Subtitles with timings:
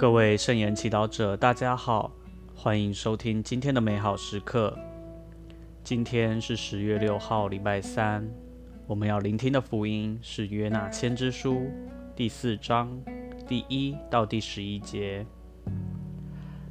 [0.00, 2.10] 各位圣言祈祷者，大家好，
[2.54, 4.74] 欢迎收听今天的美好时刻。
[5.84, 8.26] 今天是十月六号，礼拜三。
[8.86, 11.70] 我们要聆听的福音是约纳先知书
[12.16, 12.98] 第四章
[13.46, 15.26] 第一到第十一节。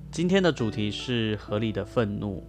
[0.10, 2.44] 今天的主题是合理的愤怒。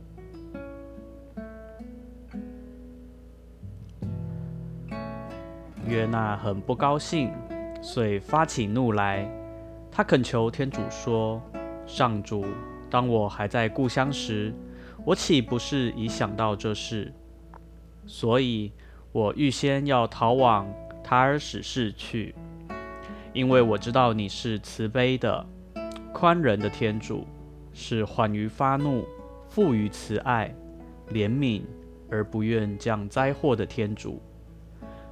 [5.86, 7.30] 约纳很不高兴，
[7.82, 9.30] 所以发起怒来。
[9.93, 11.42] 他恳求天主说
[11.84, 12.45] ：“上主，
[12.88, 14.55] 当我还在故乡时，
[15.05, 17.12] 我岂不是已想到这事？
[18.06, 18.73] 所以，
[19.12, 22.34] 我预先要逃往塔尔史市去，
[23.33, 25.45] 因为我知道你是慈悲的、
[26.12, 27.27] 宽仁的天主，
[27.72, 29.05] 是缓于发怒、
[29.48, 30.55] 富于慈爱、
[31.11, 31.62] 怜悯
[32.09, 34.22] 而不愿降灾祸的天主。”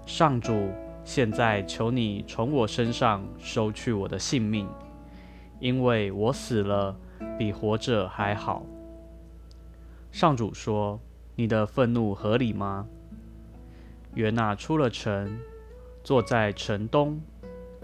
[0.06, 0.70] 上主，
[1.08, 4.68] 现在求你从我身上收去我的性命，
[5.58, 6.94] 因为我死了
[7.38, 8.62] 比活着还好。
[10.12, 11.00] 上主说
[11.34, 12.86] ：“你的愤怒合理吗？”
[14.16, 15.40] 约纳出了城，
[16.04, 17.18] 坐在城东，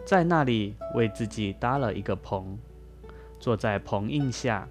[0.05, 2.59] 在那里为自己搭了一个棚，
[3.41, 4.69] 坐在棚荫下，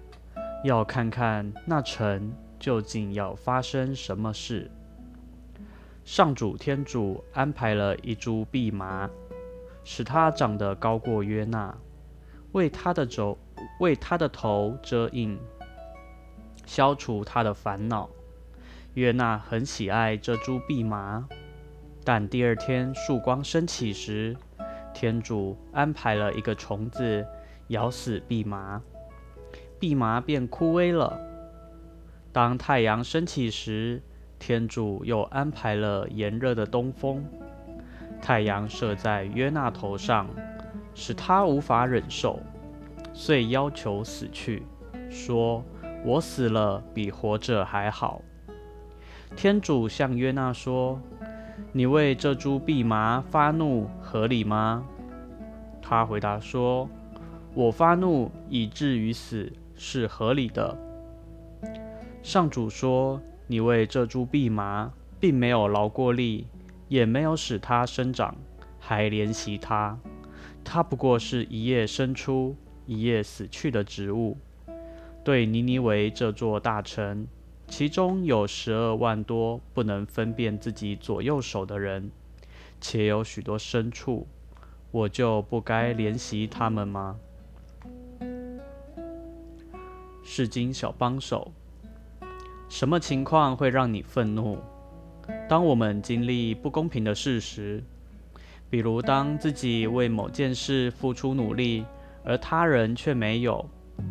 [0.62, 4.70] 要看看那城究竟要发生什么事。
[6.04, 9.08] 上主天主安排了一株蓖麻，
[9.84, 11.74] 使它长得高过约纳，
[12.52, 13.38] 为他的肘
[13.80, 15.38] 为他的头遮荫，
[16.66, 18.10] 消除他的烦恼。
[18.92, 21.26] 约纳很喜爱这株蓖麻，
[22.04, 24.36] 但第二天曙光升起时，
[24.92, 27.26] 天主安排了一个虫子
[27.68, 28.82] 咬死蓖麻，
[29.80, 31.18] 蓖麻便枯萎了。
[32.30, 34.02] 当太阳升起时，
[34.46, 37.24] 天主又安排了炎热的东风，
[38.20, 40.28] 太阳射在约纳头上，
[40.94, 42.38] 使他无法忍受，
[43.14, 44.62] 遂要求死去，
[45.08, 45.64] 说
[46.04, 48.20] ：“我死了比活着还好。”
[49.34, 51.00] 天主向约纳说
[51.72, 54.86] ：“你为这株蓖麻发怒合理吗？”
[55.80, 56.86] 他回答说
[57.56, 60.76] ：“我发怒以至于死是合理的。”
[62.22, 63.18] 上主说。
[63.46, 66.46] 你为这株蓖麻，并没有劳过力，
[66.88, 68.34] 也没有使它生长，
[68.78, 69.98] 还怜惜它。
[70.64, 72.56] 它不过是一夜生出，
[72.86, 74.38] 一夜死去的植物。
[75.22, 77.26] 对尼尼维这座大城，
[77.68, 82.10] 其中有十二万多不能分辨自己左右手的人，
[82.80, 84.26] 且有许多牲畜，
[84.90, 87.16] 我就不该怜惜他们吗？
[90.22, 91.52] 是经小帮手。
[92.74, 94.58] 什么情况会让你愤怒？
[95.48, 97.80] 当我们经历不公平的事时，
[98.68, 101.84] 比如当自己为某件事付出努力，
[102.24, 103.64] 而他人却没有，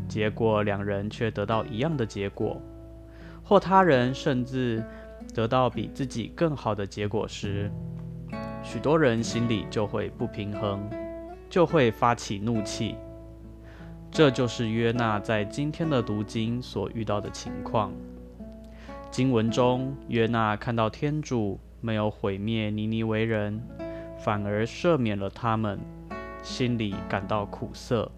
[0.07, 2.56] 结果两人却得到一样的结果，
[3.44, 4.81] 或他人甚至
[5.34, 7.69] 得到比自己更好的结果时，
[8.63, 10.90] 许多人心里就会不平衡，
[11.50, 12.95] 就会发起怒气。
[14.09, 17.91] 这就是约纳在今天的读经所遇到的情况。
[19.13, 23.62] 经文中，约纳看到天主没有毁灭尼尼为人，
[24.18, 25.79] 反而赦免了他们，
[26.41, 28.12] 心里感到苦涩。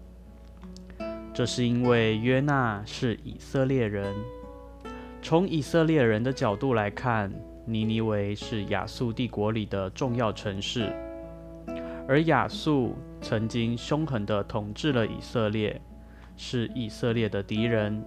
[1.34, 4.14] 这是因为约纳是以色列人，
[5.20, 7.30] 从以色列人的角度来看，
[7.66, 10.90] 尼尼维是亚述帝国里的重要城市，
[12.08, 15.78] 而亚述曾经凶狠地统治了以色列，
[16.38, 18.02] 是以色列的敌人。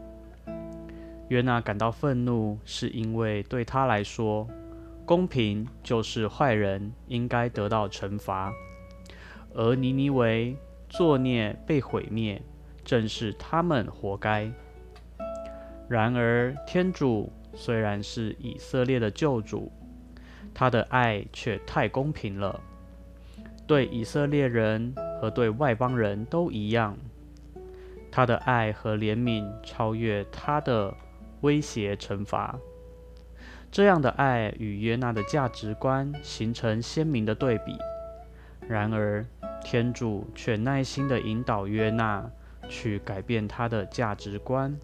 [1.29, 4.47] 约纳感到愤怒，是因为对他来说，
[5.06, 8.51] 公平就是坏人应该得到惩罚，
[9.53, 10.57] 而尼尼维
[10.90, 12.41] 作孽被毁灭，
[12.84, 14.51] 正是他们活该。
[15.88, 19.72] 然而，天主虽然是以色列的救主，
[20.51, 22.59] 他的爱却太公平了，
[23.67, 26.97] 对以色列人和对外邦人都一样。
[28.11, 30.91] 他的爱和怜悯超越他的。
[31.41, 32.59] 威胁、惩罚，
[33.72, 37.78] 这样的爱与约纳的价值观形成鲜明的对比。
[38.68, 39.26] 然而，
[39.64, 42.30] 天主却耐心地引导约纳
[42.68, 44.78] 去改变他的价值观。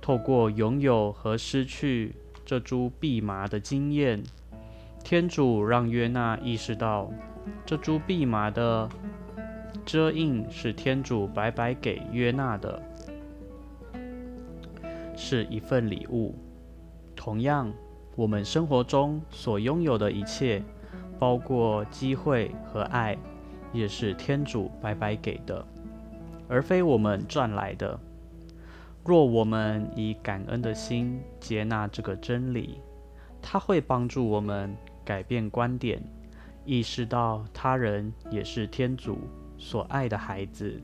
[0.00, 2.14] 透过拥有和失去
[2.44, 4.22] 这株蓖麻的经验，
[5.02, 7.10] 天主让约纳意识到，
[7.64, 8.88] 这株蓖麻的
[9.84, 12.80] 遮荫是天主白白给约纳的。
[15.16, 16.34] 是一份礼物。
[17.16, 17.72] 同样，
[18.14, 20.62] 我们生活中所拥有的一切，
[21.18, 23.16] 包括机会和爱，
[23.72, 25.66] 也是天主白白给的。
[26.48, 27.98] 而非我们赚来的。
[29.04, 32.80] 若我们以感恩的心接纳这个真理，
[33.40, 36.02] 它会帮助我们改变观点，
[36.64, 39.18] 意识到他人也是天主
[39.56, 40.82] 所爱的孩子。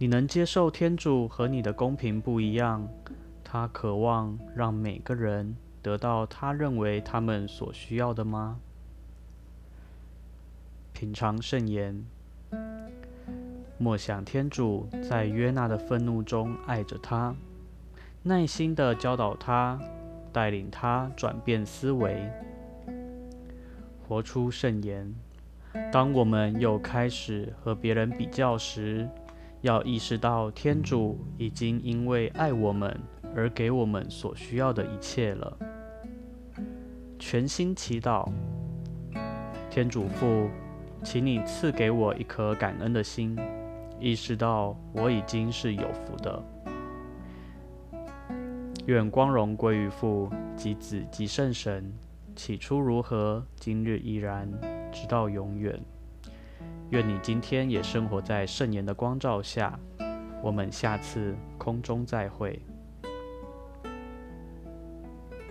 [0.00, 2.88] 你能接受天主和你的公平不一样？
[3.42, 8.60] 他渴望让每个人得到他认为他们所需要的吗？
[10.92, 12.06] 品尝圣言，
[13.76, 17.34] 默想天主在约纳的愤怒中爱着他，
[18.22, 19.80] 耐心的教导他，
[20.32, 22.30] 带领他转变思维，
[24.06, 25.12] 活出圣言。
[25.92, 29.08] 当我们又开始和别人比较时，
[29.60, 32.98] 要意识到天主已经因为爱我们。
[33.36, 35.58] 而给我们所需要的一切了。
[37.18, 38.28] 全心祈祷，
[39.70, 40.48] 天主父，
[41.04, 43.38] 请你赐给我一颗感恩的心，
[44.00, 46.42] 意识到我已经是有福的。
[48.86, 51.92] 愿光荣归于父及子及圣神，
[52.34, 54.50] 起初如何，今日依然，
[54.90, 55.78] 直到永远。
[56.90, 59.78] 愿你今天也生活在圣言的光照下。
[60.42, 62.60] 我们下次空中再会。